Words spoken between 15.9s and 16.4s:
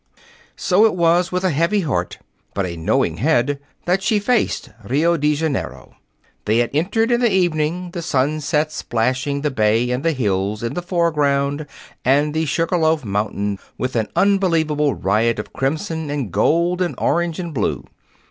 and